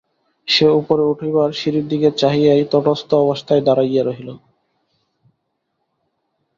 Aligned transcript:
সে 0.47 0.67
উপরে 0.79 1.03
উঠিবার 1.05 1.49
সিঁড়ির 1.51 1.85
দিকে 1.87 2.09
চাহিয়াই 2.21 2.63
তটস্থ 2.71 3.09
অবস্থায় 3.23 3.61
দাঁড়াইয়া 3.61 4.03
রহিল! 4.03 4.29